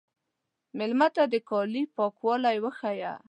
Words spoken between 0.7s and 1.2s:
مېلمه